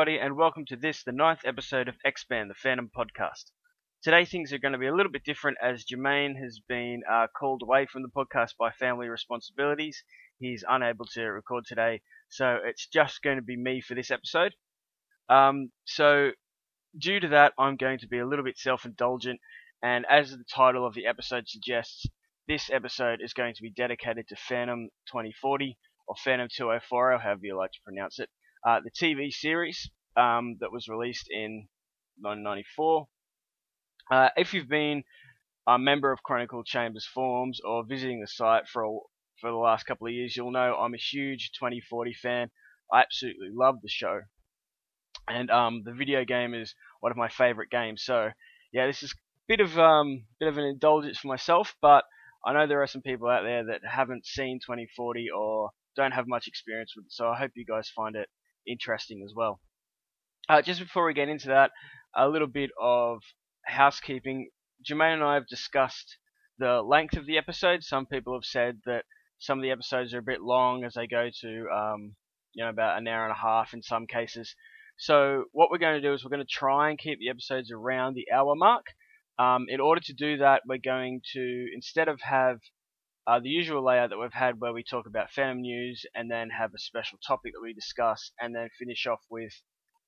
[0.00, 3.50] Everybody, and welcome to this, the ninth episode of X-Band, the Phantom podcast.
[4.02, 7.26] Today, things are going to be a little bit different as Jermaine has been uh,
[7.38, 10.02] called away from the podcast by family responsibilities.
[10.38, 14.54] He's unable to record today, so it's just going to be me for this episode.
[15.28, 16.30] Um, so,
[16.96, 19.38] due to that, I'm going to be a little bit self indulgent,
[19.82, 22.06] and as the title of the episode suggests,
[22.48, 25.76] this episode is going to be dedicated to Phantom 2040
[26.08, 28.30] or Phantom 2040, however you like to pronounce it
[28.66, 31.68] uh, the TV series um, that was released in
[32.20, 33.06] 1994.
[34.10, 35.04] Uh, if you've been
[35.66, 38.98] a member of Chronicle Chambers forums or visiting the site for a,
[39.40, 42.50] for the last couple of years, you'll know I'm a huge 2040 fan.
[42.92, 44.20] I absolutely love the show,
[45.28, 48.02] and um, the video game is one of my favorite games.
[48.04, 48.30] So
[48.72, 49.16] yeah, this is a
[49.46, 52.04] bit of um, bit of an indulgence for myself, but
[52.44, 56.26] I know there are some people out there that haven't seen 2040 or don't have
[56.26, 58.28] much experience with it, so I hope you guys find it
[58.66, 59.60] interesting as well.
[60.48, 61.70] Uh, just before we get into that,
[62.16, 63.22] a little bit of
[63.66, 64.50] housekeeping.
[64.88, 66.16] Jermaine and I have discussed
[66.58, 67.88] the length of the episodes.
[67.88, 69.04] Some people have said that
[69.38, 72.14] some of the episodes are a bit long as they go to, um,
[72.52, 74.54] you know, about an hour and a half in some cases.
[74.98, 77.70] So what we're going to do is we're going to try and keep the episodes
[77.70, 78.86] around the hour mark.
[79.38, 82.58] Um, in order to do that, we're going to instead of have
[83.26, 86.50] uh, the usual layout that we've had where we talk about Phantom news and then
[86.50, 89.52] have a special topic that we discuss and then finish off with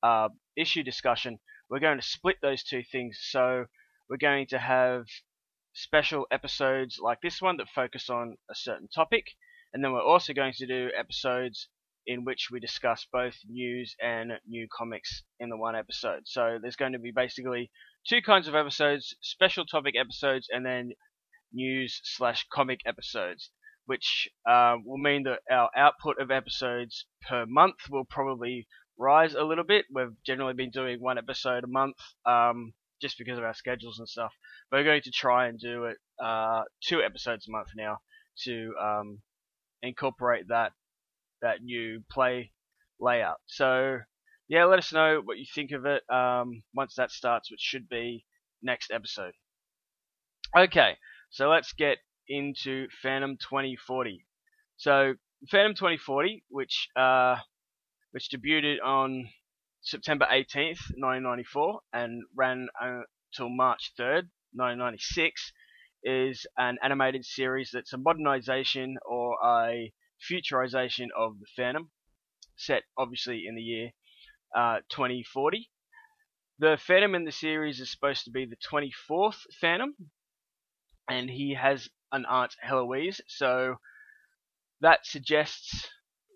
[0.03, 1.39] uh, issue discussion.
[1.69, 3.19] We're going to split those two things.
[3.21, 3.67] So
[4.09, 5.05] we're going to have
[5.75, 9.27] special episodes like this one that focus on a certain topic.
[9.73, 11.69] And then we're also going to do episodes
[12.07, 16.23] in which we discuss both news and new comics in the one episode.
[16.25, 17.71] So there's going to be basically
[18.07, 20.93] two kinds of episodes, special topic episodes, and then
[21.53, 23.51] news slash comic episodes,
[23.87, 28.67] which uh, will mean that our output of episodes per month will probably
[28.99, 29.87] rise a little bit.
[29.93, 31.97] We've generally been doing one episode a month,
[32.27, 34.33] um, just because of our schedules and stuff.
[34.71, 37.99] We're going to try and do it uh, two episodes a month now
[38.45, 39.21] to um,
[39.83, 40.73] incorporate that
[41.43, 42.53] that new play
[43.01, 43.39] layout.
[43.47, 43.99] So
[44.49, 47.89] yeah, let us know what you think of it um, once that starts, which should
[47.89, 48.25] be
[48.63, 49.33] next episode.
[50.57, 50.97] Okay,
[51.33, 51.97] so let's get
[52.29, 54.27] into Phantom 2040.
[54.77, 55.15] So
[55.51, 57.37] Phantom 2040, which uh,
[58.11, 59.31] which debuted on
[59.81, 65.53] September 18th, 1994, and ran until March 3rd, 1996,
[66.05, 69.91] is an animated series that's a modernization or a
[70.31, 71.91] futurization of the Phantom,
[72.57, 73.91] set obviously in the year
[74.55, 75.71] uh, 2040.
[76.59, 79.95] The Phantom in the series is supposed to be the 24th Phantom,
[81.09, 83.77] and he has an aunt Heloise, so
[84.81, 85.89] that suggests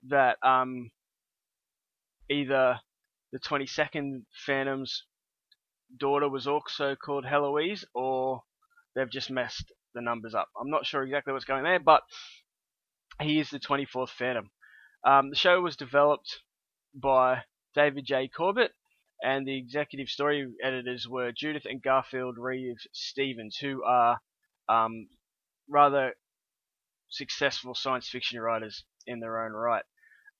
[0.08, 0.90] that um,
[2.30, 2.80] either
[3.32, 5.04] the 22nd Phantom's
[5.98, 8.42] daughter was also called Heloise, or
[8.94, 10.48] they've just messed the numbers up.
[10.60, 12.02] I'm not sure exactly what's going there, but
[13.20, 14.50] he is the 24th Phantom.
[15.04, 16.40] Um, the show was developed
[16.94, 18.28] by David J.
[18.28, 18.72] Corbett,
[19.22, 24.20] and the executive story editors were Judith and Garfield Reeves Stevens, who are
[24.68, 25.08] um,
[25.68, 26.12] rather
[27.08, 29.84] successful science fiction writers in their own right.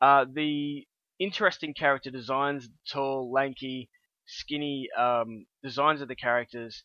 [0.00, 0.86] Uh, the
[1.18, 3.88] interesting character designs, tall, lanky,
[4.26, 6.84] skinny um, designs of the characters,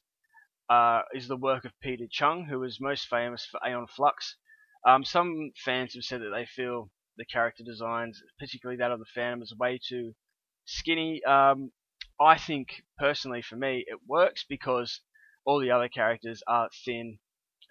[0.69, 4.37] uh, is the work of Peter Chung, who is most famous for Aeon Flux.
[4.87, 9.05] Um, some fans have said that they feel the character designs, particularly that of the
[9.13, 10.13] Phantom, is way too
[10.65, 11.21] skinny.
[11.25, 11.71] Um,
[12.19, 15.01] I think personally, for me, it works because
[15.43, 17.19] all the other characters are thin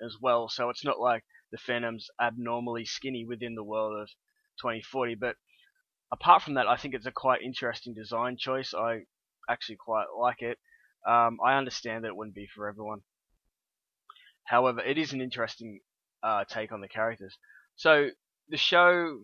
[0.04, 0.48] as well.
[0.48, 4.08] So it's not like the Phantom's abnormally skinny within the world of
[4.60, 5.14] 2040.
[5.16, 5.36] But
[6.12, 8.74] apart from that, I think it's a quite interesting design choice.
[8.74, 9.02] I
[9.48, 10.58] actually quite like it.
[11.06, 13.00] Um, I understand that it wouldn't be for everyone.
[14.44, 15.80] However, it is an interesting
[16.22, 17.36] uh, take on the characters.
[17.76, 18.10] So
[18.48, 19.20] the show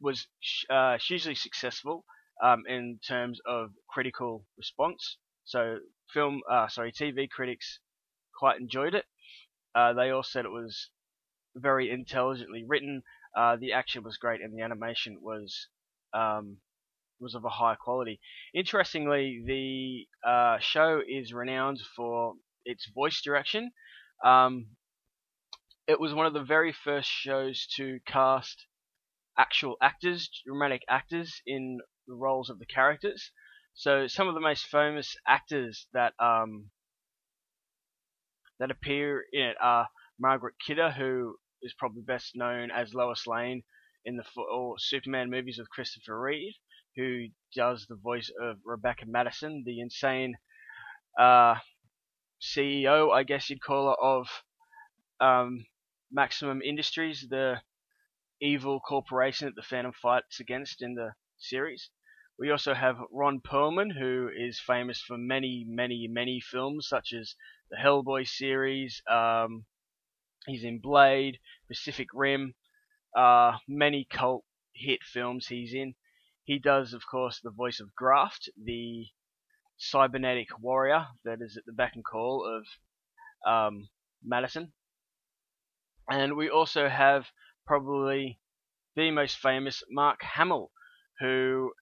[0.00, 0.26] was
[0.68, 2.04] uh, hugely successful
[2.42, 5.18] um, in terms of critical response.
[5.44, 5.78] So
[6.12, 7.78] film, uh, sorry, TV critics
[8.38, 9.04] quite enjoyed it.
[9.74, 10.90] Uh, they all said it was
[11.56, 13.02] very intelligently written.
[13.36, 15.68] Uh, the action was great, and the animation was
[16.12, 16.58] um,
[17.20, 18.20] was of a high quality.
[18.54, 22.34] Interestingly, the uh, show is renowned for
[22.64, 23.70] its voice direction.
[24.24, 24.66] Um,
[25.86, 28.66] it was one of the very first shows to cast
[29.38, 33.30] actual actors, dramatic actors, in the roles of the characters.
[33.74, 36.70] So some of the most famous actors that um,
[38.62, 39.88] that appear in it are
[40.20, 43.64] Margot Kidder, who is probably best known as Lois Lane
[44.04, 46.54] in the four Superman movies with Christopher Reeve,
[46.94, 47.26] who
[47.56, 50.36] does the voice of Rebecca Madison, the insane
[51.18, 51.56] uh,
[52.40, 54.28] CEO, I guess you'd call her, of
[55.20, 55.66] um,
[56.12, 57.56] Maximum Industries, the
[58.40, 61.90] evil corporation that the Phantom fights against in the series.
[62.38, 67.34] We also have Ron Perlman, who is famous for many, many, many films, such as
[67.70, 69.02] the Hellboy series.
[69.08, 69.64] Um,
[70.46, 71.38] he's in Blade,
[71.68, 72.54] Pacific Rim,
[73.16, 74.44] uh, many cult
[74.74, 75.94] hit films he's in.
[76.44, 79.06] He does, of course, the voice of Graft, the
[79.76, 83.88] cybernetic warrior that is at the beck and call of um,
[84.24, 84.72] Madison.
[86.10, 87.26] And we also have
[87.66, 88.40] probably
[88.96, 90.70] the most famous Mark Hamill,
[91.20, 91.72] who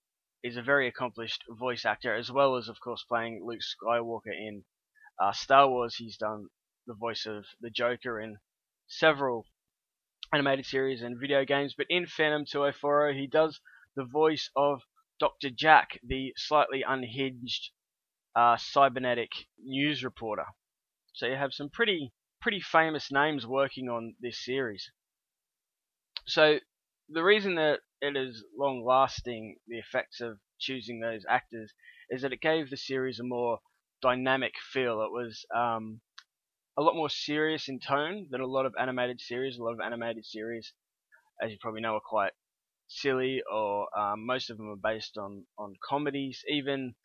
[0.43, 4.63] is a very accomplished voice actor, as well as, of course, playing Luke Skywalker in
[5.21, 5.95] uh, Star Wars.
[5.95, 6.47] He's done
[6.87, 8.37] the voice of the Joker in
[8.87, 9.45] several
[10.33, 13.59] animated series and video games, but in Phantom 2040, he does
[13.95, 14.81] the voice of
[15.19, 15.49] Dr.
[15.49, 17.71] Jack, the slightly unhinged
[18.35, 19.29] uh, cybernetic
[19.61, 20.45] news reporter.
[21.13, 24.89] So you have some pretty pretty famous names working on this series.
[26.25, 26.59] So
[27.09, 31.73] the reason that it is long lasting, the effects of choosing those actors,
[32.09, 33.59] is that it gave the series a more
[34.01, 35.01] dynamic feel.
[35.03, 36.01] It was um,
[36.77, 39.57] a lot more serious in tone than a lot of animated series.
[39.57, 40.73] A lot of animated series,
[41.41, 42.33] as you probably know, are quite
[42.87, 46.43] silly, or um, most of them are based on on comedies.
[46.49, 46.95] Even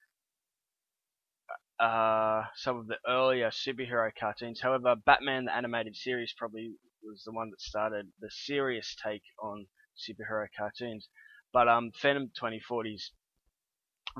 [1.78, 4.60] uh, some of the earlier superhero cartoons.
[4.60, 9.66] However, Batman the animated series probably was the one that started the serious take on
[9.96, 11.08] superhero cartoons.
[11.52, 13.12] But um, Phantom 2040's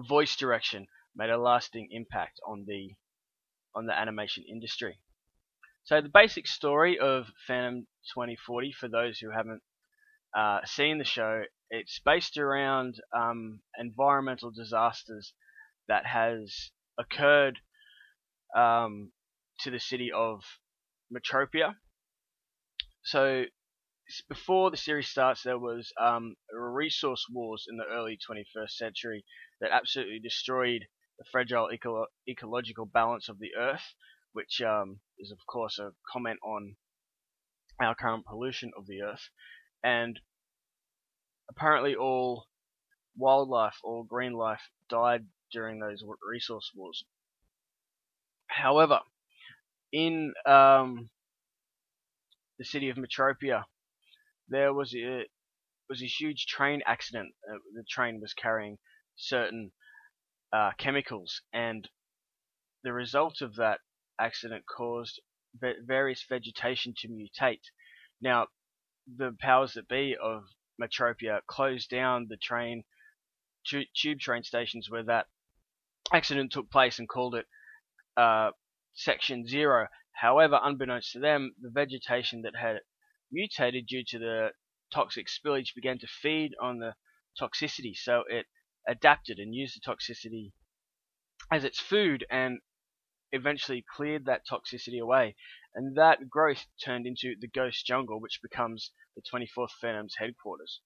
[0.09, 2.95] voice direction made a lasting impact on the
[3.75, 4.99] on the animation industry.
[5.85, 9.63] So the basic story of Phantom 2040, for those who haven't
[10.37, 15.33] uh, seen the show, it's based around um, environmental disasters
[15.89, 17.59] that has occurred
[18.57, 19.13] um,
[19.61, 20.43] to the city of
[21.13, 21.77] Metropia.
[23.05, 23.45] So
[24.29, 29.25] before the series starts, there was um, resource wars in the early 21st century
[29.61, 30.87] that absolutely destroyed
[31.19, 33.95] the fragile eco- ecological balance of the Earth,
[34.33, 36.77] which um, is of course a comment on
[37.81, 39.29] our current pollution of the Earth.
[39.83, 40.21] And
[41.51, 42.47] apparently, all
[43.17, 47.05] wildlife, all green life, died during those resource wars.
[48.47, 49.01] However,
[49.93, 51.11] in um,
[52.59, 53.65] the city of Metropia,
[54.49, 55.27] there was a
[55.89, 57.35] was a huge train accident.
[57.49, 58.79] Uh, the train was carrying
[59.17, 59.73] certain
[60.53, 61.89] uh, chemicals, and
[62.83, 63.81] the result of that
[64.21, 65.21] accident caused
[65.87, 67.63] various vegetation to mutate.
[68.21, 68.49] Now,
[69.07, 70.45] the powers that be of
[70.81, 72.85] Metropia closed down the train
[73.65, 75.27] tube train stations where that
[76.13, 77.47] accident took place and called it
[78.17, 78.51] uh,
[78.95, 79.89] Section Zero.
[80.13, 82.81] However, unbeknownst to them, the vegetation that had
[83.37, 84.51] mutated due to the
[84.93, 86.95] toxic spillage began to feed on the
[87.39, 88.47] toxicity, so it
[88.89, 90.53] adapted and used the toxicity
[91.53, 92.61] as its food and
[93.33, 95.37] eventually cleared that toxicity away.
[95.75, 100.81] And that growth turned into the Ghost Jungle, which becomes the 24th Phantom's headquarters.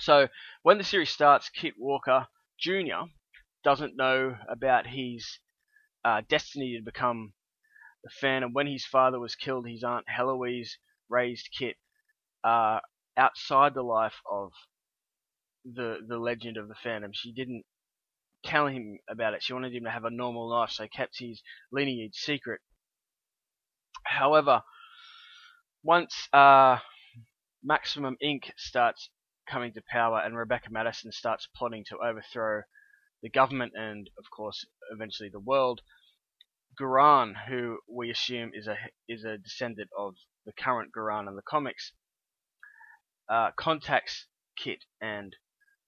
[0.00, 0.28] So
[0.62, 3.10] when the series starts, Kit Walker Jr.
[3.64, 5.38] doesn't know about his
[6.04, 7.34] uh, destiny to become
[8.04, 8.52] the Phantom.
[8.52, 10.78] When his father was killed, his aunt Heloise
[11.08, 11.76] raised Kit
[12.44, 12.80] uh,
[13.16, 14.52] outside the life of
[15.64, 17.12] the the legend of the Phantom.
[17.14, 17.64] She didn't
[18.44, 19.42] tell him about it.
[19.42, 22.60] She wanted him to have a normal life, so kept his lineage secret.
[24.04, 24.62] However,
[25.82, 26.78] once uh,
[27.62, 28.50] Maximum Inc.
[28.56, 29.10] starts
[29.48, 32.62] coming to power and Rebecca Madison starts plotting to overthrow
[33.22, 35.80] the government and, of course, eventually the world,
[36.80, 38.76] Guran, who we assume is a
[39.08, 41.92] is a descendant of the current Guran in the comics,
[43.28, 45.36] uh, contacts Kit and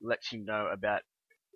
[0.00, 1.02] lets him know about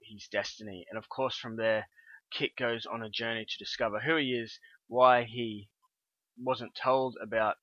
[0.02, 0.86] his destiny.
[0.90, 1.88] And of course, from there,
[2.30, 5.68] Kit goes on a journey to discover who he is, why he
[6.36, 7.56] wasn't told about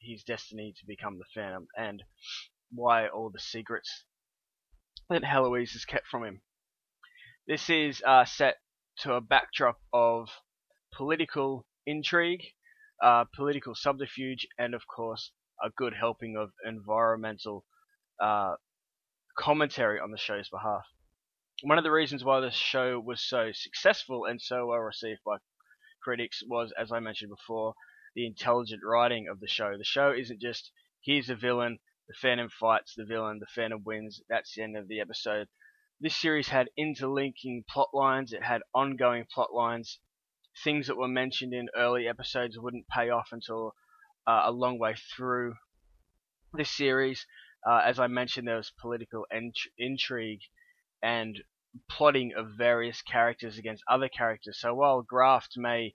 [0.00, 2.02] his destiny to become the Phantom, and
[2.72, 4.04] why all the secrets
[5.10, 6.40] that Heloise has kept from him.
[7.46, 8.56] This is uh, set
[9.00, 10.28] to a backdrop of
[10.92, 12.44] political intrigue,
[13.02, 17.64] uh, political subterfuge, and of course, a good helping of environmental
[18.20, 18.54] uh,
[19.38, 20.84] commentary on the show's behalf.
[21.62, 25.36] One of the reasons why the show was so successful and so well received by
[26.02, 27.74] critics was, as I mentioned before,
[28.14, 29.76] the intelligent writing of the show.
[29.76, 31.78] The show isn't just here's a villain,
[32.08, 34.22] The Phantom fights the villain, the Phantom wins.
[34.28, 35.48] That's the end of the episode.
[36.00, 40.00] This series had interlinking plot lines, it had ongoing plot lines.
[40.64, 43.74] Things that were mentioned in early episodes wouldn't pay off until
[44.26, 45.54] uh, a long way through
[46.52, 47.26] this series.
[47.66, 50.40] Uh, as I mentioned, there was political int- intrigue
[51.02, 51.42] and
[51.88, 54.58] plotting of various characters against other characters.
[54.60, 55.94] So while Graft may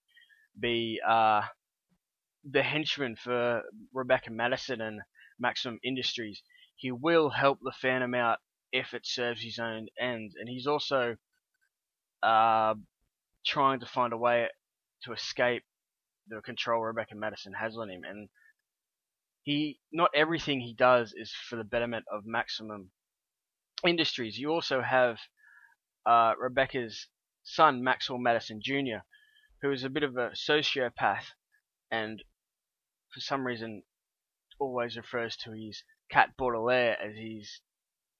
[0.59, 1.41] be uh,
[2.49, 5.01] the henchman for Rebecca Madison and
[5.39, 6.41] Maximum Industries,
[6.75, 8.39] he will help the Phantom out
[8.71, 10.35] if it serves his own ends.
[10.39, 11.17] And he's also
[12.23, 12.75] uh,
[13.45, 14.47] trying to find a way
[15.03, 15.63] to escape
[16.27, 18.01] the control Rebecca Madison has on him.
[18.03, 18.29] And
[19.43, 22.89] he, not everything he does is for the betterment of Maximum
[23.85, 24.37] Industries.
[24.37, 25.17] You also have
[26.05, 27.07] uh, Rebecca's
[27.43, 29.03] son, Maxwell Madison Jr.,
[29.61, 31.25] who is a bit of a sociopath
[31.91, 32.23] and
[33.13, 33.83] for some reason
[34.59, 37.61] always refers to his cat Baudelaire as his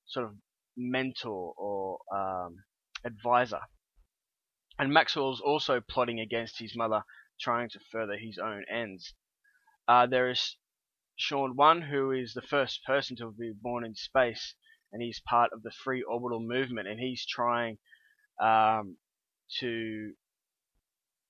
[0.06, 0.36] sort of
[0.78, 2.56] mentor or um,
[3.04, 3.60] advisor.
[4.78, 7.04] And Maxwell's also plotting against his mother,
[7.40, 9.14] trying to further his own ends.
[9.88, 10.58] Uh, there is
[11.16, 14.56] Sean One, who is the first person to be born in space,
[14.92, 17.78] and he's part of the free orbital movement, and he's trying
[18.42, 18.98] um,
[19.60, 20.14] to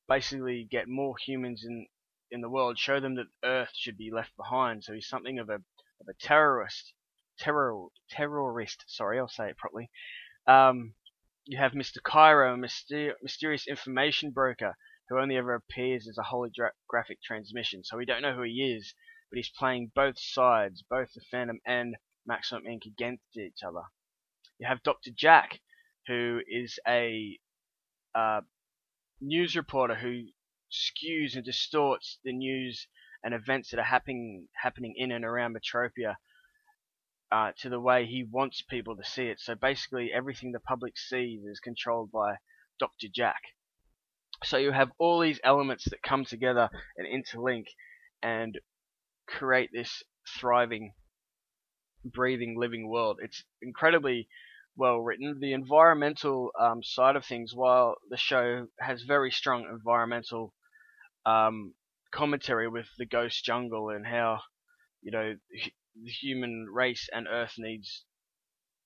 [0.07, 1.87] basically get more humans in
[2.31, 4.83] in the world, show them that Earth should be left behind.
[4.83, 6.93] So he's something of a of a terrorist,
[7.37, 8.83] terror terrorist.
[8.87, 9.89] Sorry, I'll say it properly.
[10.47, 10.95] Um,
[11.45, 12.01] you have Mr.
[12.03, 14.75] Cairo, a myster- mysterious information broker
[15.09, 17.83] who only ever appears as a holographic transmission.
[17.83, 18.95] So we don't know who he is,
[19.29, 22.85] but he's playing both sides, both the Phantom and Maximum Inc.
[22.85, 23.83] against each other.
[24.57, 25.11] You have Dr.
[25.15, 25.61] Jack,
[26.07, 27.37] who is a
[28.15, 28.41] uh,
[29.21, 30.23] news reporter who
[30.71, 32.87] skews and distorts the news
[33.23, 36.15] and events that are happening happening in and around Metropia
[37.35, 39.41] uh, to the way he wants people to see it.
[39.41, 42.35] So basically, everything the public sees is controlled by
[42.79, 43.07] Dr.
[43.13, 43.41] Jack.
[44.45, 47.65] So you have all these elements that come together and interlink
[48.23, 48.57] and
[49.27, 50.01] create this
[50.39, 50.93] thriving,
[52.05, 53.19] breathing, living world.
[53.21, 54.29] It's incredibly
[54.77, 55.37] well written.
[55.41, 60.53] The environmental um, side of things, while the show has very strong environmental
[61.25, 61.73] um,
[62.11, 64.39] commentary with the ghost jungle and how
[65.01, 65.35] you know
[66.01, 68.05] the human race and Earth needs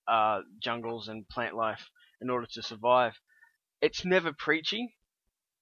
[0.07, 1.89] uh, jungles and plant life
[2.21, 3.19] in order to survive.
[3.81, 4.95] It's never preachy.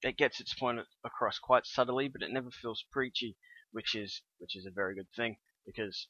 [0.02, 3.36] It gets its point across quite subtly, but it never feels preachy,
[3.72, 6.08] which is which is a very good thing because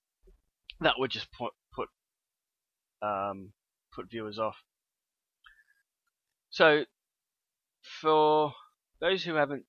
[0.82, 1.89] that would just put put
[3.01, 3.53] um,
[3.94, 4.58] put viewers off.
[6.50, 6.86] So,
[8.01, 8.53] for
[9.00, 9.65] those who haven't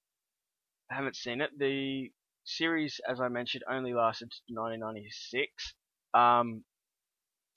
[0.91, 2.11] haven't seen it, the
[2.49, 5.75] series, as I mentioned, only lasted to 1996.
[6.15, 6.65] Um,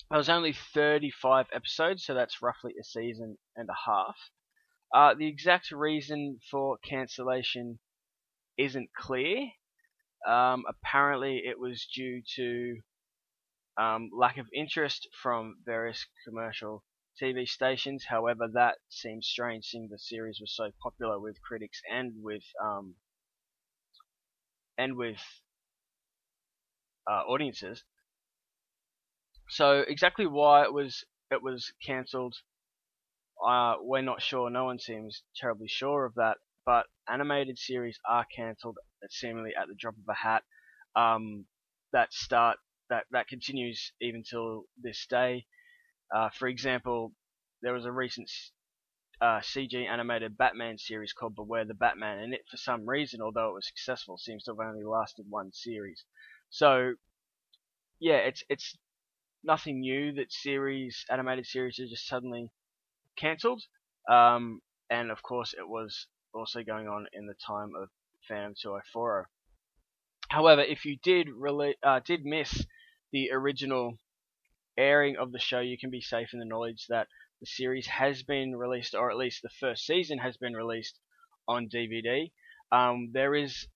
[0.10, 4.18] there was only 35 episodes, so that's roughly a season and a half.
[4.94, 7.80] Uh, the exact reason for cancellation
[8.58, 9.48] isn't clear.
[10.28, 12.82] Um, apparently, it was due to
[13.78, 16.84] um, lack of interest from various commercial
[17.22, 18.06] TV stations.
[18.06, 22.96] However, that seems strange, seeing the series was so popular with critics and with um,
[24.78, 25.20] and with
[27.10, 27.84] uh, audiences.
[29.50, 32.36] So exactly why it was it was cancelled,
[33.46, 34.50] uh, we're not sure.
[34.50, 36.38] No one seems terribly sure of that.
[36.66, 38.78] But animated series are cancelled
[39.10, 40.44] seemingly at the drop of a hat.
[40.96, 41.46] Um,
[41.92, 42.58] that start
[42.90, 45.46] that that continues even till this day.
[46.16, 47.14] Uh, for example,
[47.62, 48.30] there was a recent
[49.22, 53.50] uh, CG animated Batman series called Beware the Batman, and it, for some reason, although
[53.50, 56.04] it was successful, seems to have only lasted one series.
[56.50, 56.96] So,
[58.00, 58.78] yeah, it's it's
[59.44, 62.50] nothing new that series animated series are just suddenly
[63.16, 63.64] cancelled.
[64.10, 67.90] Um, and of course, it was also going on in the time of
[68.28, 69.28] Phantom 2040.
[70.30, 72.66] However, if you did really uh, did miss
[73.12, 73.98] the original
[74.78, 77.08] airing of the show, you can be safe in the knowledge that
[77.42, 81.00] the series has been released, or at least the first season has been released
[81.48, 82.32] on DVD.
[82.72, 83.68] Um, there is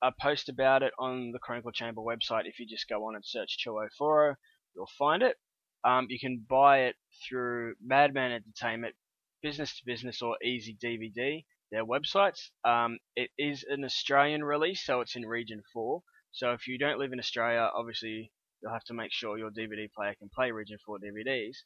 [0.00, 2.46] a post about it on the Chronicle Chamber website.
[2.46, 4.36] If you just go on and search 2040,
[4.74, 5.36] you'll find it.
[5.84, 6.96] Um, you can buy it
[7.28, 8.94] through Madman Entertainment,
[9.42, 12.50] Business to Business, or EzyDVD, their websites.
[12.64, 16.00] Um, it is an Australian release, so it's in Region 4.
[16.30, 18.30] So if you don't live in Australia, obviously
[18.62, 21.56] you'll have to make sure your DVD player can play Region 4 DVDs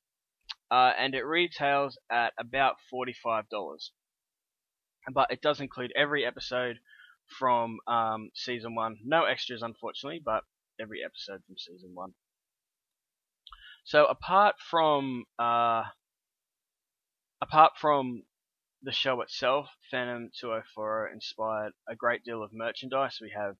[0.74, 3.44] uh, and it retails at about $45.
[5.12, 6.78] But it does include every episode
[7.38, 8.96] from um, season one.
[9.04, 10.42] No extras, unfortunately, but
[10.80, 12.14] every episode from season one.
[13.84, 15.84] So apart from uh,
[17.40, 18.24] apart from
[18.82, 23.18] the show itself, Phantom 204 inspired a great deal of merchandise.
[23.20, 23.54] We have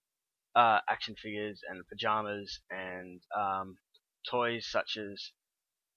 [0.56, 3.76] uh, action figures and pajamas and um,
[4.28, 5.30] toys such as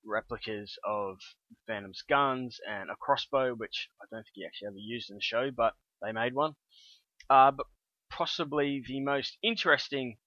[0.07, 1.17] replicas of
[1.67, 5.21] Phantom's guns and a crossbow, which I don't think he actually ever used in the
[5.21, 6.55] show, but they made one.
[7.29, 7.67] Uh, but
[8.09, 10.17] possibly the most interesting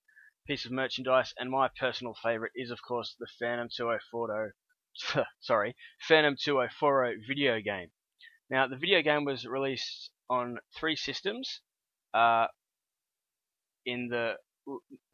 [0.47, 4.53] piece of merchandise and my personal favorite is, of course, the Phantom 2040.
[5.41, 5.77] sorry,
[6.09, 7.91] Phantom 2040 video game.
[8.51, 11.61] Now, the video game was released on three systems
[12.13, 12.47] uh,
[13.87, 14.35] in the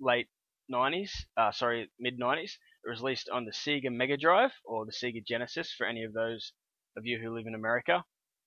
[0.00, 0.28] late
[0.72, 2.52] 90s, uh, sorry, mid 90s.
[2.86, 6.52] Was released on the Sega Mega Drive or the Sega Genesis for any of those
[6.96, 8.04] of you who live in America,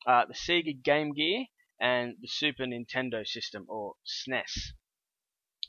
[0.07, 1.45] uh, the Sega Game Gear,
[1.79, 4.73] and the Super Nintendo system or SNES.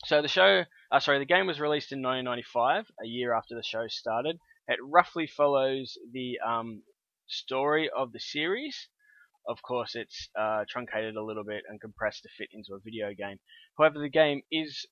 [0.07, 3.63] So the show, uh, sorry, the game was released in 1995, a year after the
[3.63, 4.39] show started.
[4.67, 6.83] It roughly follows the um,
[7.27, 8.89] story of the series.
[9.47, 13.13] Of course, it's uh, truncated a little bit and compressed to fit into a video
[13.15, 13.41] game.
[13.77, 14.87] However, the game is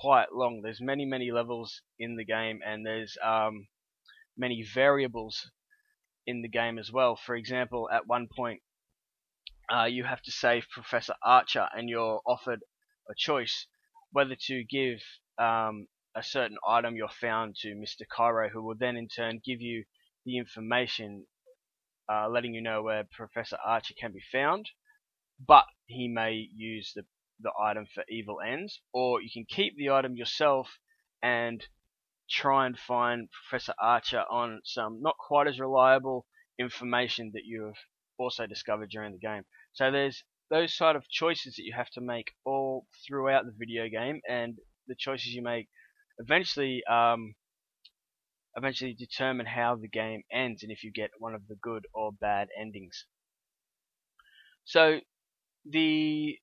[0.00, 0.60] quite long.
[0.62, 3.68] There's many, many levels in the game, and there's um,
[4.36, 5.50] many variables
[6.26, 7.16] in the game as well.
[7.16, 8.62] For example, at one point,
[9.72, 12.60] uh, you have to save Professor Archer, and you're offered
[13.10, 13.66] a choice
[14.12, 15.00] whether to give
[15.38, 18.02] um, a certain item you're found to Mr.
[18.08, 19.84] Cairo, who will then in turn give you
[20.24, 21.26] the information
[22.10, 24.70] uh, letting you know where Professor Archer can be found,
[25.44, 27.04] but he may use the,
[27.44, 30.78] the item for evil ends, or you can keep the item yourself
[31.22, 31.64] and
[32.28, 36.26] try and find Professor Archer on some not quite as reliable
[36.58, 37.78] information that you have
[38.18, 39.42] also discovered during the game.
[39.74, 43.88] So there's those sort of choices that you have to make all throughout the video
[43.88, 44.56] game, and
[44.88, 45.68] the choices you make
[46.18, 47.34] eventually um,
[48.56, 52.12] eventually determine how the game ends and if you get one of the good or
[52.12, 53.04] bad endings.
[54.64, 55.00] So
[55.68, 56.38] the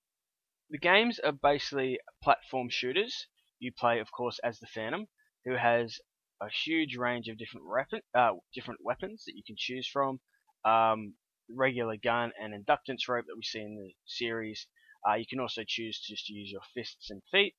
[0.71, 3.27] the games are basically platform shooters.
[3.59, 5.05] You play, of course, as the Phantom,
[5.43, 5.99] who has
[6.41, 10.21] a huge range of different weapon, uh, different weapons that you can choose from.
[10.63, 11.15] Um,
[11.53, 14.65] regular gun and inductance rope that we see in the series.
[15.07, 17.55] Uh, you can also choose to just use your fists and feet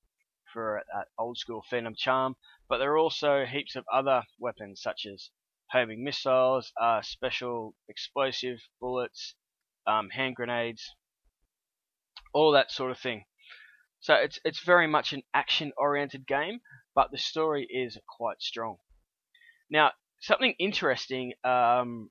[0.51, 2.35] for that old school Phantom charm,
[2.69, 5.31] but there are also heaps of other weapons such as
[5.71, 9.35] homing missiles, uh, special explosive bullets,
[9.87, 10.95] um, hand grenades,
[12.33, 13.25] all that sort of thing.
[14.01, 16.61] So it's it's very much an action-oriented game,
[16.95, 18.79] but the story is quite strong.
[19.71, 21.35] Now, something interesting.
[21.45, 22.11] Um,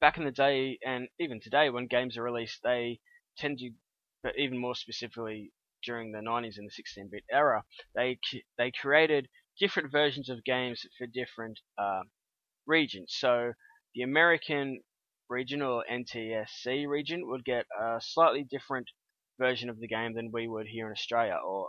[0.00, 3.00] back in the day, and even today, when games are released, they
[3.38, 3.70] tend to,
[4.22, 5.52] but even more specifically
[5.84, 7.62] during the 90s and the 16-bit era,
[7.94, 8.18] they
[8.58, 12.02] they created different versions of games for different uh,
[12.66, 13.14] regions.
[13.16, 13.52] So
[13.94, 14.82] the American
[15.28, 18.88] region or NTSC region would get a slightly different
[19.38, 21.68] version of the game than we would here in Australia or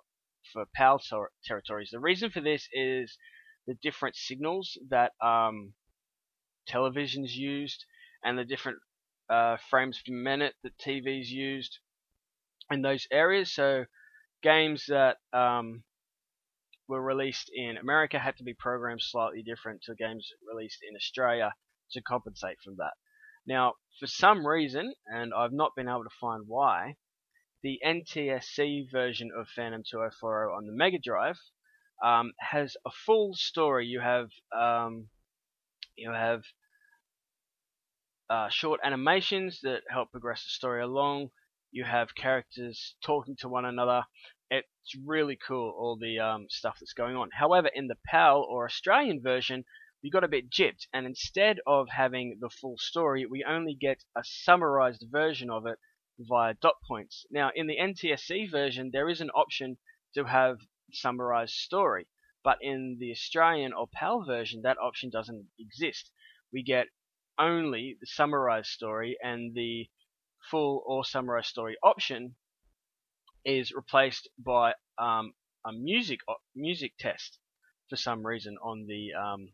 [0.53, 1.89] for PAL ter- territories.
[1.91, 3.17] The reason for this is
[3.65, 5.73] the different signals that um,
[6.69, 7.85] televisions used
[8.23, 8.77] and the different
[9.29, 11.79] uh, frames per minute that TVs used
[12.71, 13.53] in those areas.
[13.53, 13.85] So
[14.41, 15.83] games that um,
[16.87, 21.53] were released in America had to be programmed slightly different to games released in Australia
[21.91, 22.93] to compensate from that.
[23.47, 26.97] Now, for some reason, and I've not been able to find why,
[27.63, 31.39] the NTSC version of Phantom 2040 on the Mega Drive
[32.03, 33.87] um, has a full story.
[33.87, 35.07] You have um,
[35.95, 36.43] you have
[38.29, 41.29] uh, short animations that help progress the story along.
[41.71, 44.03] You have characters talking to one another.
[44.51, 47.29] It's really cool, all the um, stuff that's going on.
[47.33, 49.65] However, in the PAL or Australian version,
[50.03, 54.03] we got a bit gypped, and instead of having the full story, we only get
[54.15, 55.79] a summarized version of it
[56.19, 57.25] via dot points.
[57.31, 59.77] Now, in the NTSC version, there is an option
[60.13, 60.59] to have
[60.93, 62.07] summarized story,
[62.43, 66.11] but in the Australian or PAL version, that option doesn't exist.
[66.53, 66.87] We get
[67.39, 69.89] only the summarized story, and the
[70.49, 72.35] full or summarized story option
[73.43, 75.33] is replaced by um,
[75.65, 76.19] a music
[76.55, 77.39] music test
[77.89, 79.53] for some reason on the um,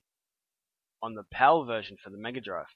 [1.03, 2.73] on the PAL version for the Mega Drive.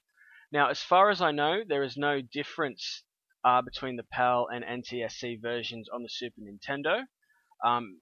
[0.52, 3.02] Now, as far as I know, there is no difference
[3.44, 7.04] uh, between the PAL and NTSC versions on the Super Nintendo.
[7.64, 8.00] Um,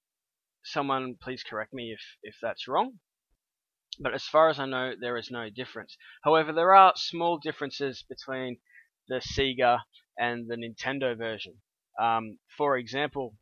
[0.64, 2.98] someone please correct me if, if that's wrong.
[3.98, 5.96] But as far as I know, there is no difference.
[6.22, 8.58] However, there are small differences between
[9.08, 9.80] the Sega
[10.18, 11.54] and the Nintendo version.
[11.98, 13.36] Um, for example,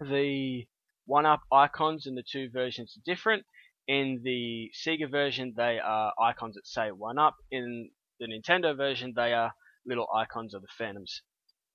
[0.00, 0.66] the
[1.06, 3.46] one-up icons in the two versions are different.
[3.88, 7.36] In the Sega version, they are icons that say one up.
[7.50, 11.22] In the Nintendo version, they are little icons of the Phantom's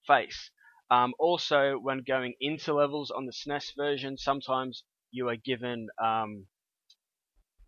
[0.05, 0.51] face.
[0.89, 6.47] Um, also, when going into levels on the SNES version, sometimes you are given um,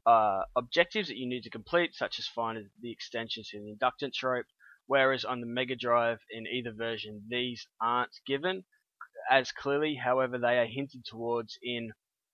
[0.06, 4.22] uh, objectives that you need to complete, such as find the extensions to the inductance
[4.22, 4.48] rope,
[4.88, 8.66] whereas on the Mega Drive in either version, these aren't given
[9.30, 11.94] as clearly, however, they are hinted towards in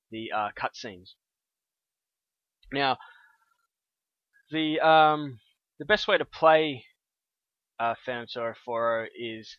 [0.09, 1.13] the uh, cutscenes.
[2.71, 2.97] Now,
[4.51, 5.39] the um,
[5.79, 6.83] the best way to play
[7.79, 9.57] uh, Phantom 204 is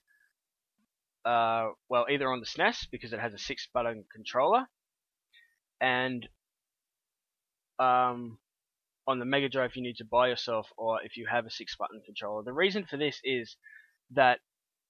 [1.25, 4.67] uh, well either on the SNES because it has a six button controller,
[5.81, 6.29] and
[7.79, 8.39] um,
[9.07, 11.77] on the Mega Drive you need to buy yourself, or if you have a six
[11.77, 12.43] button controller.
[12.45, 13.57] The reason for this is
[14.13, 14.41] that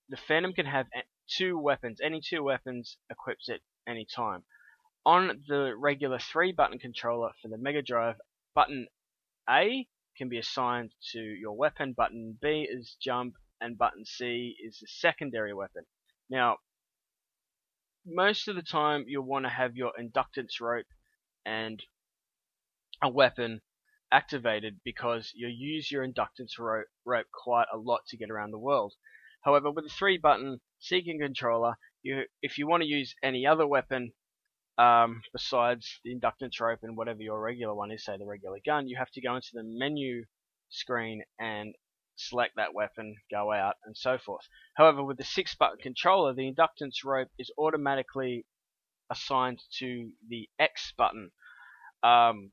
[0.09, 0.87] the Phantom can have
[1.28, 4.44] two weapons, any two weapons equipped at any time.
[5.06, 8.16] On the regular three button controller for the Mega Drive,
[8.54, 8.86] button
[9.48, 9.86] A
[10.16, 14.86] can be assigned to your weapon, button B is jump, and button C is the
[14.86, 15.84] secondary weapon.
[16.28, 16.58] Now,
[18.06, 20.86] most of the time you'll want to have your inductance rope
[21.46, 21.82] and
[23.02, 23.62] a weapon
[24.12, 28.58] activated because you'll use your inductance rope, rope quite a lot to get around the
[28.58, 28.94] world.
[29.42, 33.66] However, with a three button seeking controller, you if you want to use any other
[33.66, 34.12] weapon
[34.80, 38.88] um, besides the inductance rope and whatever your regular one is, say the regular gun,
[38.88, 40.24] you have to go into the menu
[40.70, 41.74] screen and
[42.16, 44.48] select that weapon, go out, and so forth.
[44.74, 48.46] However, with the six button controller, the inductance rope is automatically
[49.10, 51.30] assigned to the X button.
[52.02, 52.52] Um,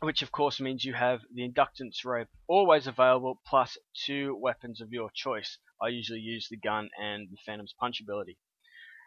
[0.00, 4.92] which of course means you have the inductance rope always available plus two weapons of
[4.92, 5.58] your choice.
[5.82, 8.36] I usually use the gun and the Phantom's punch ability.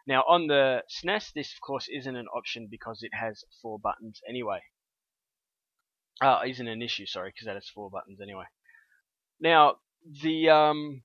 [0.06, 4.20] Now on the SNES this of course isn't an option because it has four buttons
[4.28, 4.60] anyway.
[6.20, 8.44] Uh, isn't an issue, sorry, because that has four buttons anyway.
[9.40, 9.76] Now
[10.22, 11.02] the um,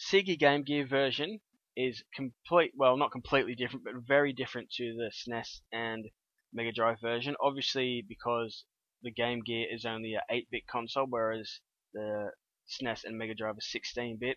[0.00, 1.40] Sega Game Gear version
[1.76, 6.06] is complete, well not completely different, but very different to the SNES and
[6.52, 7.34] Mega Drive version.
[7.40, 8.64] Obviously because
[9.02, 11.60] the Game Gear is only a 8-bit console, whereas
[11.92, 12.30] the
[12.68, 14.36] SNES and Mega Drive are 16-bit.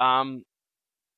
[0.00, 0.44] Um,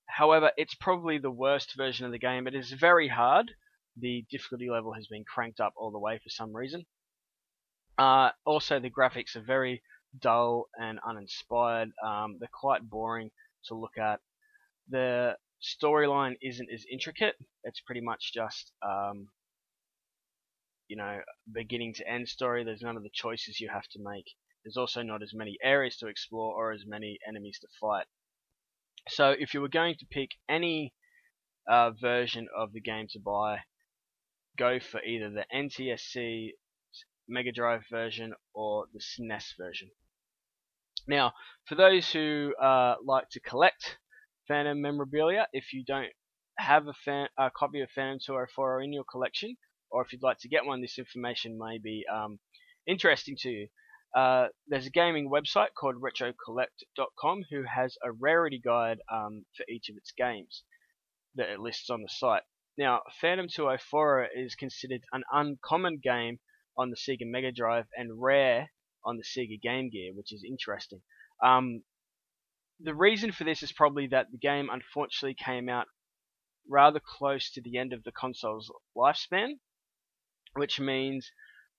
[0.06, 2.46] however, it's probably the worst version of the game.
[2.46, 3.50] It is very hard.
[3.96, 6.84] The difficulty level has been cranked up all the way for some reason.
[7.98, 9.82] Uh, also, the graphics are very
[10.20, 11.90] dull and uninspired.
[12.04, 13.30] Um, they're quite boring
[13.66, 14.20] to look at.
[14.88, 17.36] The storyline isn't as intricate.
[17.64, 19.28] It's pretty much just um,
[20.88, 21.20] you know,
[21.52, 22.64] beginning to end story.
[22.64, 24.26] There's none of the choices you have to make.
[24.64, 28.06] There's also not as many areas to explore or as many enemies to fight.
[29.08, 30.92] So if you were going to pick any
[31.68, 33.60] uh, version of the game to buy,
[34.58, 36.50] go for either the NTSC
[37.28, 39.90] Mega Drive version or the SNES version.
[41.06, 41.34] Now,
[41.68, 43.98] for those who uh, like to collect
[44.48, 46.12] Phantom memorabilia, if you don't
[46.58, 49.56] have a, fan, a copy of Phantom 204 in your collection,
[49.90, 52.38] or if you'd like to get one, this information may be um,
[52.86, 53.68] interesting to you.
[54.16, 59.90] Uh, there's a gaming website called RetroCollect.com who has a rarity guide um, for each
[59.90, 60.62] of its games
[61.34, 62.42] that it lists on the site.
[62.78, 66.38] Now, Phantom 204 is considered an uncommon game
[66.78, 68.70] on the Sega Mega Drive and rare
[69.04, 71.02] on the Sega Game Gear, which is interesting.
[71.44, 71.82] Um,
[72.80, 75.86] the reason for this is probably that the game unfortunately came out
[76.68, 79.58] rather close to the end of the console's lifespan,
[80.54, 81.30] which means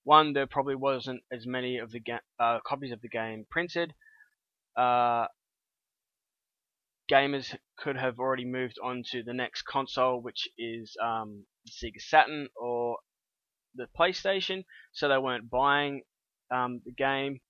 [0.07, 3.93] one there probably wasn't as many of the ga- uh, copies of the game printed.
[4.77, 5.27] Uh,
[7.11, 12.47] gamers could have already moved on to the next console, which is um, Sega Saturn
[12.55, 12.99] or
[13.75, 16.03] the PlayStation, so they weren't buying
[16.51, 17.41] um, the game,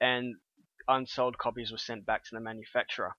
[0.00, 0.34] and
[0.88, 3.14] unsold copies were sent back to the manufacturer.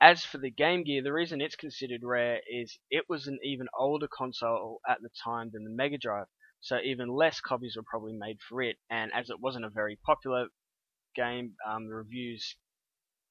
[0.00, 3.66] As for the Game Gear, the reason it's considered rare is it was an even
[3.76, 6.26] older console at the time than the Mega Drive
[6.60, 8.76] so even less copies were probably made for it.
[8.90, 10.48] And as it wasn't a very popular
[11.14, 12.56] game, um, the reviews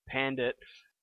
[0.07, 0.55] panned it.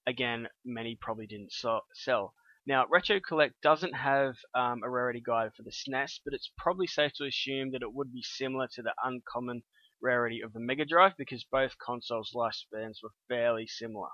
[0.07, 2.35] Again, many probably didn't sell.
[2.67, 6.87] Now, Retro Collect doesn't have um, a rarity guide for the SNES, but it's probably
[6.87, 9.63] safe to assume that it would be similar to the uncommon
[10.01, 14.09] rarity of the Mega Drive because both consoles' lifespans were fairly similar.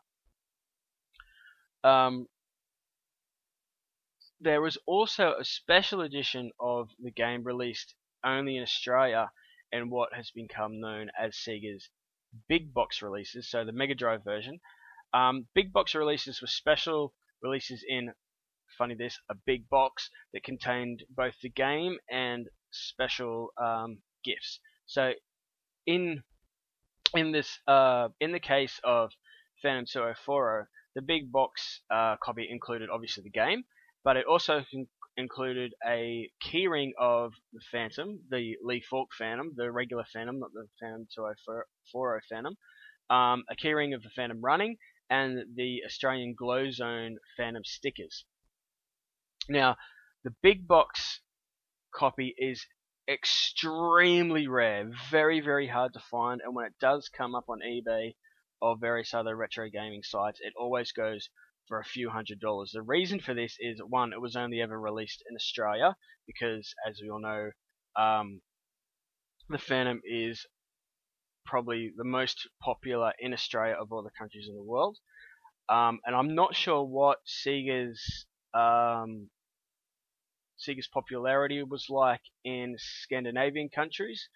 [1.84, 2.26] Um,
[4.40, 7.94] there was also a special edition of the game released
[8.24, 9.30] only in Australia
[9.72, 11.88] and what has become known as Sega's
[12.48, 14.60] big box releases, so the Mega Drive version.
[15.12, 18.12] Um, big box releases were special releases in,
[18.78, 24.60] funny this, a big box that contained both the game and special um, gifts.
[24.86, 25.12] So
[25.86, 26.22] in
[27.14, 29.10] in this uh, in the case of
[29.62, 33.64] Phantom 2040, the big box uh, copy included obviously the game,
[34.04, 34.64] but it also
[35.16, 40.66] included a keyring of the Phantom, the Lee Falk Phantom, the regular Phantom, not the
[40.80, 42.56] Phantom 2040 Phantom,
[43.10, 44.76] um, a keyring of the Phantom running,
[45.08, 48.24] and the Australian Glow Zone Phantom stickers.
[49.48, 49.76] Now,
[50.22, 51.20] the big box
[51.92, 52.66] copy is
[53.08, 58.14] extremely rare, very, very hard to find, and when it does come up on eBay
[58.60, 61.28] or various other retro gaming sites, it always goes
[61.70, 62.72] for a few hundred dollars.
[62.74, 65.94] The reason for this is one, it was only ever released in Australia
[66.26, 67.50] because, as we all know,
[67.96, 68.40] um,
[69.48, 70.44] the Phantom is
[71.46, 74.98] probably the most popular in Australia of all the countries in the world.
[75.68, 79.30] Um, and I'm not sure what Sega's um,
[80.58, 84.28] Sega's popularity was like in Scandinavian countries.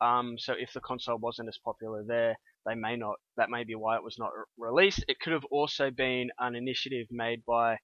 [0.00, 3.16] Um, so if the console wasn't as popular there, they may not.
[3.36, 5.04] That may be why it was not re- released.
[5.08, 7.78] It could have also been an initiative made by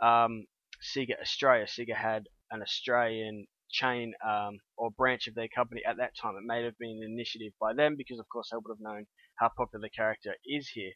[0.00, 0.46] um,
[0.82, 1.66] Sega Australia.
[1.66, 6.34] Sega had an Australian chain um, or branch of their company at that time.
[6.36, 9.06] It may have been an initiative by them because, of course, they would have known
[9.36, 10.92] how popular the character is here.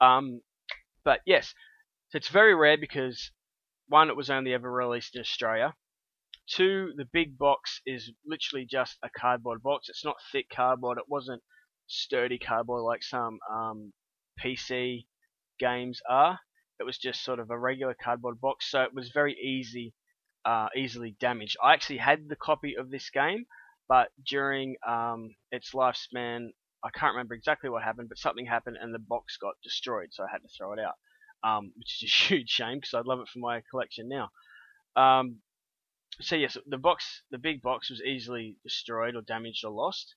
[0.00, 0.42] Um,
[1.04, 1.54] but yes,
[2.12, 3.30] it's very rare because
[3.88, 5.74] one, it was only ever released in Australia.
[6.48, 9.88] Two, the big box is literally just a cardboard box.
[9.88, 10.98] It's not thick cardboard.
[10.98, 11.42] It wasn't
[11.86, 13.92] sturdy cardboard like some um,
[14.42, 15.06] PC
[15.58, 16.38] games are.
[16.78, 19.94] It was just sort of a regular cardboard box, so it was very easy,
[20.44, 21.56] uh, easily damaged.
[21.62, 23.46] I actually had the copy of this game,
[23.88, 26.48] but during um, its lifespan,
[26.84, 30.24] I can't remember exactly what happened, but something happened and the box got destroyed, so
[30.24, 30.96] I had to throw it out,
[31.42, 34.30] um, which is a huge shame because I'd love it for my collection now.
[34.96, 35.38] Um,
[36.20, 40.14] so yes, the box, the big box was easily destroyed or damaged or lost.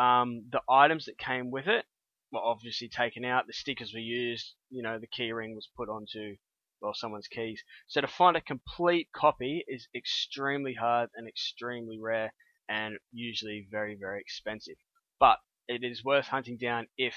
[0.00, 1.84] Um, the items that came with it
[2.32, 3.46] were obviously taken out.
[3.46, 4.54] The stickers were used.
[4.70, 6.36] You know, the keyring was put onto
[6.80, 7.62] well someone's keys.
[7.86, 12.32] So to find a complete copy is extremely hard and extremely rare,
[12.68, 14.76] and usually very very expensive.
[15.18, 15.36] But
[15.68, 17.14] it is worth hunting down if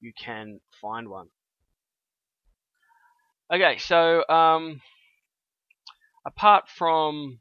[0.00, 1.28] you can find one.
[3.50, 4.82] Okay, so um,
[6.26, 7.40] apart from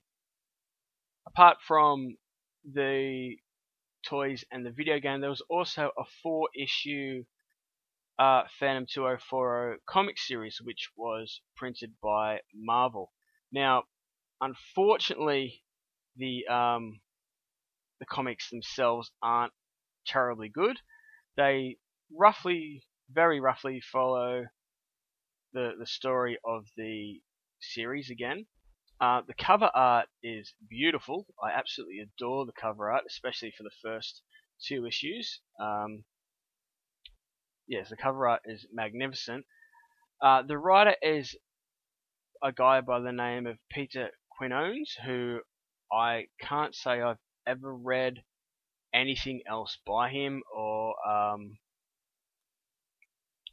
[1.28, 2.16] apart from
[2.64, 3.36] the
[4.08, 7.24] toys and the video game, there was also a four issue
[8.20, 13.12] uh, Phantom 2040 comic series which was printed by Marvel.
[13.52, 13.84] Now,
[14.42, 15.64] unfortunately,
[16.16, 17.02] the um,
[18.00, 19.54] the comics themselves aren't
[20.06, 20.78] terribly good.
[21.36, 21.78] They
[22.12, 24.46] roughly, very roughly, follow
[25.54, 27.22] the the story of the
[27.60, 28.46] series again.
[29.00, 31.28] Uh, the cover art is beautiful.
[31.44, 34.24] I absolutely adore the cover art, especially for the first
[34.66, 35.40] two issues.
[35.62, 36.04] Um,
[37.68, 39.46] yes, the cover art is magnificent.
[40.22, 41.36] Uh, the writer is
[42.44, 45.42] a guy by the name of Peter Quinones, who
[45.92, 48.24] I can't say I've ever read
[48.94, 51.60] anything else by him or um,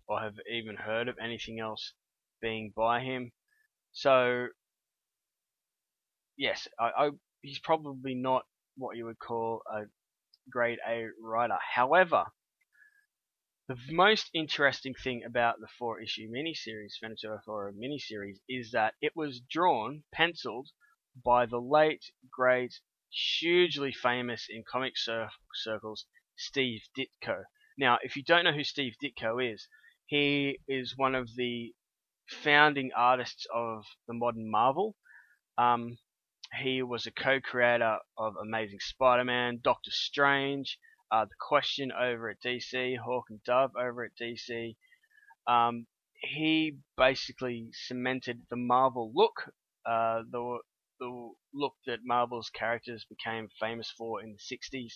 [0.07, 1.93] or have even heard of anything else
[2.41, 3.33] being by him.
[3.93, 4.49] So
[6.37, 7.11] yes, I, I,
[7.43, 8.43] he's probably not
[8.77, 9.83] what you would call a
[10.51, 11.59] grade A writer.
[11.75, 12.25] However,
[13.67, 19.13] the most interesting thing about the four issue miniseries, Venezuela Flora miniseries, is that it
[19.17, 20.69] was drawn, penciled,
[21.25, 22.75] by the late, great,
[23.11, 26.05] hugely famous in comic cir- circles,
[26.37, 27.45] Steve Ditko.
[27.79, 29.67] Now, if you don't know who Steve Ditko is,
[30.07, 31.75] he is one of the
[32.29, 34.97] founding artists of the modern Marvel.
[35.57, 35.99] Um,
[36.61, 40.79] he was a co-creator of Amazing Spider-Man, Doctor Strange,
[41.11, 44.77] uh, The Question over at DC, Hawk and Dove over at DC.
[45.47, 49.53] Um, he basically cemented the Marvel look,
[49.85, 50.59] uh, the
[51.01, 54.95] the look that Marvel's characters became famous for in the 60s.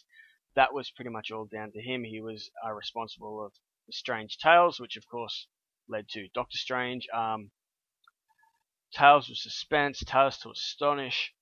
[0.55, 2.05] That was pretty much all down to him.
[2.05, 3.53] He was uh, responsible of
[3.87, 5.49] the Strange Tales, which of course
[5.89, 7.07] led to Doctor Strange.
[7.13, 7.51] Um,
[8.93, 11.35] Tales of Suspense, Tales to Astonish,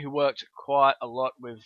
[0.00, 1.58] who worked quite a lot with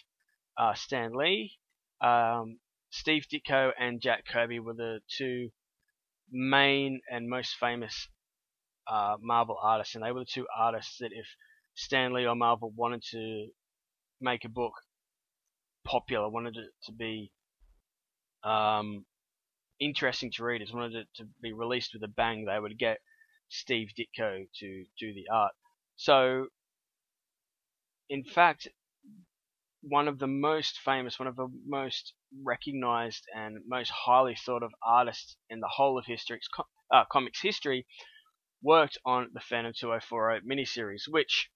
[0.56, 1.52] uh, Stan Lee.
[2.00, 2.58] Um,
[2.90, 5.50] Steve Ditko and Jack Kirby were the two
[6.30, 8.08] main and most famous
[8.88, 11.26] uh, Marvel artists, and they were the two artists that if
[11.74, 13.48] Stan Lee or Marvel wanted to
[14.20, 14.72] make a book
[15.84, 17.32] popular, wanted it to be
[18.44, 19.04] um,
[19.80, 22.98] interesting to readers, wanted it to be released with a bang, they would get
[23.48, 25.52] Steve Ditko to do the art.
[25.96, 26.46] So
[28.10, 28.68] in fact,
[29.82, 32.12] one of the most famous, one of the most
[32.44, 36.40] recognized and most highly thought of artists in the whole of history,
[36.92, 37.86] uh, comics history,
[38.62, 41.50] worked on the Phantom 2040 miniseries, which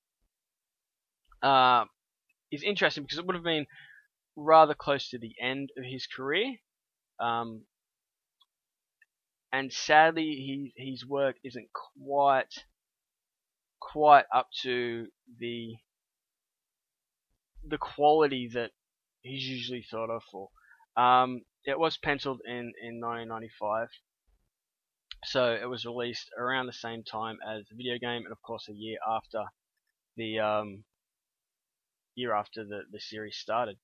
[1.42, 1.84] uh,
[2.50, 3.66] is interesting because it would have been
[4.36, 6.54] rather close to the end of his career.
[7.20, 7.66] Um,
[9.52, 12.64] and sadly, he, his work isn't quite
[13.80, 15.06] quite up to
[15.38, 15.74] the
[17.68, 18.70] the quality that
[19.22, 20.50] he's usually thought of for.
[20.96, 23.88] Um, it was penciled in, in 1995,
[25.24, 28.68] so it was released around the same time as the video game, and of course
[28.68, 29.44] a year after
[30.16, 30.85] the um,
[32.14, 33.77] year after the, the series started.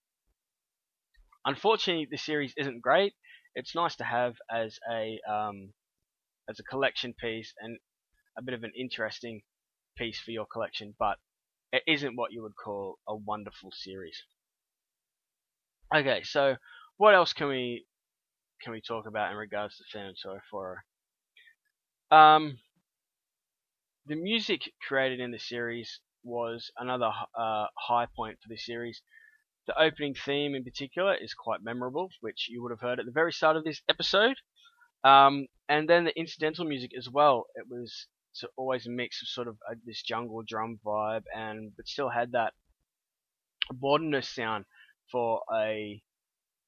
[1.45, 3.15] Unfortunately, the series isn't great.
[3.55, 5.73] It's nice to have as a um,
[6.49, 7.79] as a collection piece and
[8.37, 9.43] a bit of an interesting
[9.97, 11.19] piece for your collection, but
[11.73, 14.23] it isn't what you would call a wonderful series.
[15.95, 16.57] Okay, so
[16.97, 17.87] what else can we
[18.63, 20.81] can we talk about in regards to Phantom 2040?
[22.11, 22.59] Um,
[24.07, 29.03] the music created in the series was another uh, high point for the series.
[29.67, 33.13] The opening theme in particular is quite memorable, which you would have heard at the
[33.13, 34.37] very start of this episode.
[35.05, 37.47] Um, and then the incidental music as well.
[37.55, 41.73] It was so always a mix of sort of uh, this jungle drum vibe, and
[41.77, 42.53] but still had that
[43.81, 44.65] modernist sound
[45.11, 46.03] for a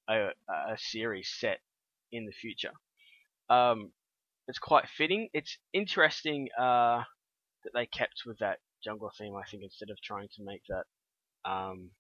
[0.09, 1.61] a, a series set
[2.11, 2.73] in the future.
[3.49, 3.93] Um,
[4.49, 5.29] it's quite fitting.
[5.33, 7.03] It's interesting uh,
[7.65, 9.35] that they kept with that jungle theme.
[9.37, 11.91] I think instead of trying to make that um,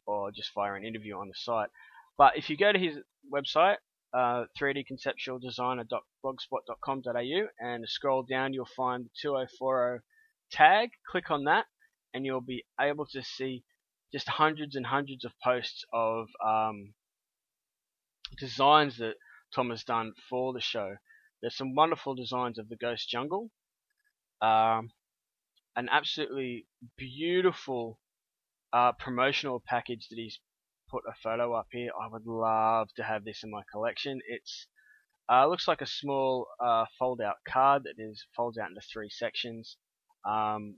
[0.06, 1.70] or just via an interview on the site.
[2.18, 2.98] But if you go to his
[3.32, 3.78] website,
[4.14, 10.02] uh, 3dconceptualdesigner.blogspot.com.au, and scroll down, you'll find the 2040
[10.52, 10.90] tag.
[11.10, 11.66] Click on that,
[12.14, 13.64] and you'll be able to see
[14.12, 16.94] just hundreds and hundreds of posts of um,
[18.40, 19.16] designs that
[19.58, 20.98] Tom has done for the show.
[21.42, 23.50] There's some wonderful designs of the Ghost Jungle.
[24.40, 24.92] Um,
[25.76, 28.00] an absolutely beautiful
[28.72, 30.40] uh, promotional package that he's
[30.92, 31.90] put a photo up here.
[32.00, 34.20] I would love to have this in my collection.
[34.28, 34.68] It's
[35.28, 39.78] uh, looks like a small uh, fold-out card that is folds out into three sections,
[40.24, 40.76] um,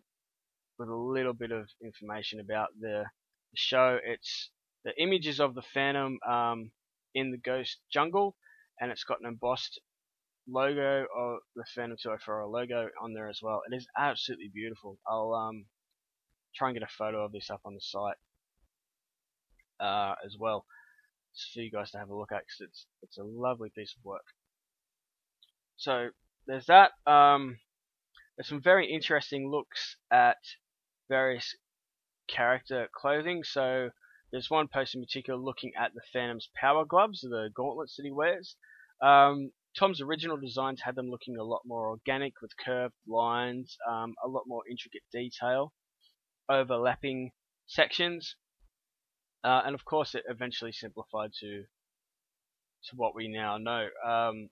[0.78, 3.04] with a little bit of information about the,
[3.52, 4.00] the show.
[4.02, 4.52] It's
[4.86, 6.72] the images of the Phantom um,
[7.14, 8.38] in the Ghost Jungle,
[8.80, 9.80] and it's got an embossed
[10.48, 13.62] logo of the Phantom 2040 logo on there as well.
[13.70, 14.98] It is absolutely beautiful.
[15.08, 15.66] I'll um,
[16.56, 18.18] try and get a photo of this up on the site
[19.80, 20.66] uh, as well
[21.54, 24.04] for you guys to have a look at because it's it's a lovely piece of
[24.04, 24.26] work.
[25.78, 26.10] So
[26.48, 26.92] there's that.
[27.06, 27.60] Um,
[28.36, 30.38] there's some very interesting looks at
[31.10, 31.56] various
[32.28, 33.44] character clothing.
[33.44, 33.90] So
[34.32, 38.12] there's one post in particular looking at the Phantom's power gloves, the gauntlets that he
[38.12, 38.56] wears.
[39.02, 44.16] Um, Tom's original designs had them looking a lot more organic with curved lines, um,
[44.24, 45.74] a lot more intricate detail,
[46.50, 47.32] overlapping
[47.68, 48.36] sections,
[49.44, 51.64] uh, and of course it eventually simplified to
[52.90, 53.88] to what we now know.
[54.06, 54.50] Um,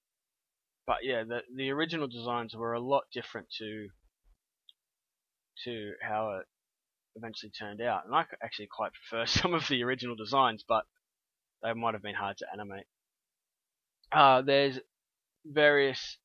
[0.86, 3.90] but yeah, the the original designs were a lot different to
[5.66, 6.46] to how it
[7.16, 8.06] eventually turned out.
[8.06, 10.86] And I actually quite prefer some of the original designs, but
[11.64, 12.86] they might have been hard to animate.
[14.12, 14.80] Uh, there's
[15.46, 16.18] various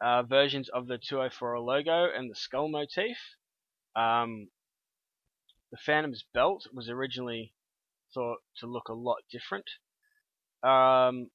[0.00, 3.16] uh, versions of the 2040 logo and the skull motif.
[3.94, 4.48] Um,
[5.70, 7.54] the Phantom's belt was originally
[8.14, 9.66] thought to look a lot different.
[10.62, 11.30] Um,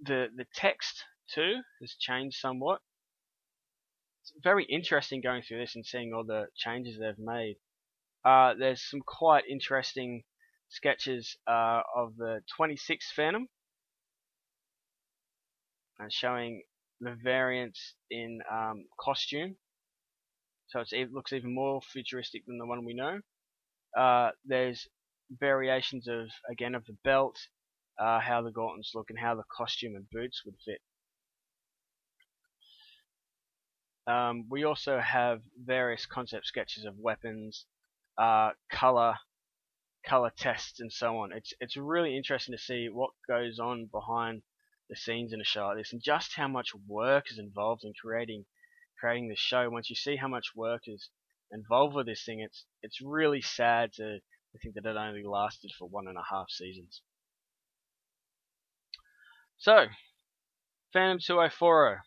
[0.00, 2.80] the the text too has changed somewhat
[4.22, 7.56] it's very interesting going through this and seeing all the changes they've made.
[8.24, 10.22] Uh, there's some quite interesting
[10.72, 13.46] sketches uh, of the 26th Phantom
[15.98, 16.62] and showing
[17.00, 19.56] the variants in um, costume.
[20.68, 23.20] so it looks even more futuristic than the one we know.
[23.96, 24.88] Uh, there's
[25.38, 27.36] variations of again of the belt,
[27.98, 30.80] uh, how the gauntlets look, and how the costume and boots would fit.
[34.06, 37.66] Um, we also have various concept sketches of weapons,
[38.18, 39.14] uh, color,
[40.04, 41.32] color tests, and so on.
[41.32, 44.42] It's it's really interesting to see what goes on behind
[44.88, 47.92] the scenes in a show like this, and just how much work is involved in
[48.00, 48.44] creating
[49.00, 49.68] creating this show.
[49.70, 51.10] Once you see how much work is
[51.50, 55.70] involved with this thing, it's it's really sad to, to think that it only lasted
[55.78, 57.02] for one and a half seasons.
[59.58, 59.86] So,
[60.92, 62.00] Phantom 2040,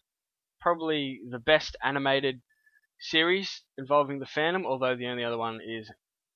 [0.59, 2.41] probably the best animated
[2.99, 5.89] series involving the Phantom, although the only other one is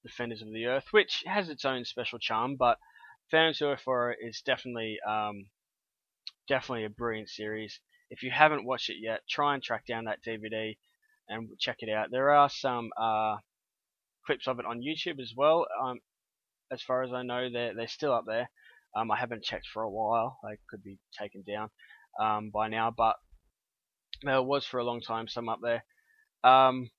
[0.04, 2.78] Defenders of the Earth, which has its own special charm, but
[3.32, 5.45] Phantom 2040 is definitely um,
[6.47, 7.80] definitely a brilliant series.
[8.10, 10.78] If you haven't watched it yet, try and track down that DVD
[11.28, 12.10] and check it out.
[12.12, 13.38] There are some uh,
[14.26, 15.68] clips of it on YouTube as well.
[15.82, 16.00] Um,
[16.72, 18.50] as far as I know, they're they're still up there.
[18.95, 20.39] Um, I haven't checked for a while.
[20.43, 21.70] They could be taken down
[22.20, 23.16] um, by now, but
[24.24, 25.84] there was for a long time some up there.
[26.43, 26.89] Um,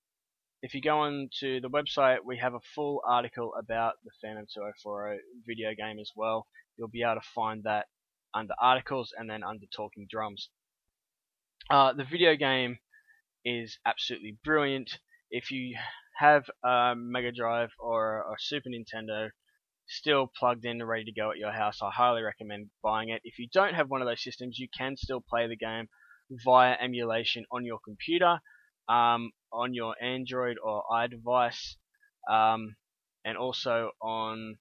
[0.61, 4.45] if you go on to the website, we have a full article about the Phantom
[4.45, 6.45] 2040 video game as well.
[6.77, 7.87] You'll be able to find that
[8.33, 10.49] under articles and then under talking drums.
[11.69, 12.77] Uh, the video game
[13.43, 14.99] is absolutely brilliant.
[15.31, 15.77] If you
[16.17, 19.29] have a Mega Drive or a Super Nintendo
[19.87, 23.21] still plugged in and ready to go at your house, I highly recommend buying it.
[23.23, 25.87] If you don't have one of those systems, you can still play the game
[26.29, 28.39] via emulation on your computer,
[28.87, 31.75] um, on your Android or iDevice,
[32.29, 32.75] um,
[33.25, 34.57] and also on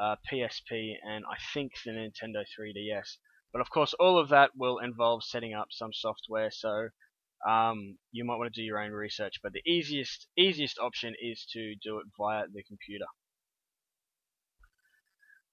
[0.00, 3.16] uh, PSP and I think the Nintendo 3DS.
[3.52, 6.88] But of course, all of that will involve setting up some software, so
[7.48, 9.34] um, you might want to do your own research.
[9.42, 13.06] But the easiest easiest option is to do it via the computer.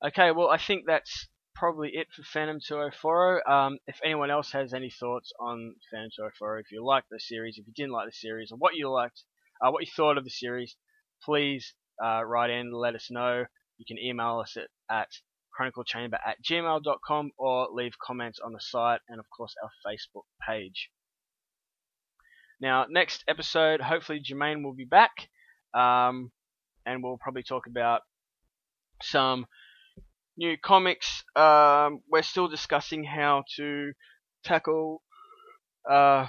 [0.04, 3.44] Okay, well I think that's probably it for Phantom 2040.
[3.44, 7.58] Um, if anyone else has any thoughts on Phantom 2040, if you liked the series,
[7.58, 9.24] if you didn't like the series, or what you liked,
[9.62, 10.76] uh, what you thought of the series,
[11.24, 11.74] please
[12.04, 13.46] uh, write in, let us know.
[13.78, 15.10] You can email us at, at
[15.58, 20.90] chroniclechamber at gmail.com or leave comments on the site and, of course, our Facebook page.
[22.60, 25.30] Now, next episode, hopefully Jermaine will be back
[25.74, 26.32] um,
[26.86, 28.02] and we'll probably talk about
[29.02, 29.46] some
[30.42, 31.24] new comics.
[31.36, 33.94] Um, we're still discussing how to
[34.44, 35.04] tackle
[35.90, 36.28] uh,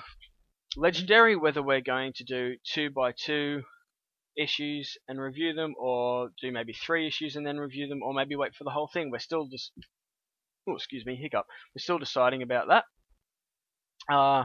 [0.77, 3.63] Legenderry, whether we're going to do two by two
[4.37, 8.37] issues and review them, or do maybe three issues and then review them, or maybe
[8.37, 9.11] wait for the whole thing.
[9.11, 9.73] We're still just,
[10.69, 11.47] oh, excuse me, hiccup.
[11.75, 12.85] We're still deciding about that.
[14.15, 14.45] Uh,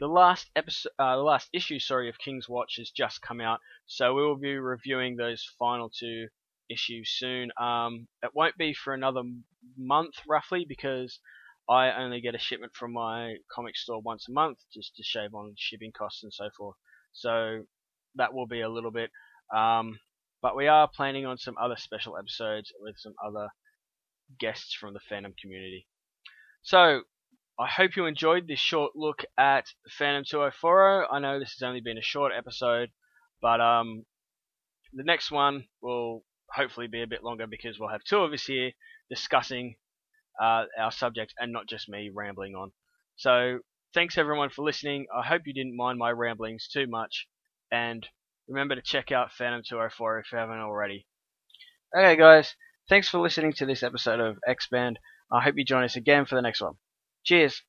[0.00, 3.60] the last episode, uh, the last issue, sorry, of King's Watch has just come out,
[3.86, 6.28] so we will be reviewing those final two
[6.70, 7.50] issues soon.
[7.60, 9.22] Um, it won't be for another
[9.76, 11.20] month, roughly, because
[11.68, 15.34] I only get a shipment from my comic store once a month, just to shave
[15.34, 16.76] on shipping costs and so forth.
[17.12, 17.64] So
[18.14, 19.10] that will be a little bit.
[19.54, 19.98] Um,
[20.40, 23.48] but we are planning on some other special episodes with some other
[24.38, 25.86] guests from the Phantom community.
[26.62, 27.02] So,
[27.60, 31.08] I hope you enjoyed this short look at Phantom 2040.
[31.10, 32.90] I know this has only been a short episode,
[33.42, 34.04] but um,
[34.92, 36.22] the next one will
[36.52, 38.72] hopefully be a bit longer because we'll have two of us here
[39.10, 39.76] discussing
[40.40, 42.72] uh, our subject and not just me rambling on.
[43.16, 43.60] So,
[43.94, 45.06] thanks everyone for listening.
[45.14, 47.26] I hope you didn't mind my ramblings too much.
[47.72, 48.06] And
[48.48, 51.06] remember to check out Phantom 2040 if you haven't already.
[51.96, 52.54] Okay, guys,
[52.88, 54.98] thanks for listening to this episode of X Band.
[55.32, 56.74] I hope you join us again for the next one.
[57.24, 57.62] Cheers.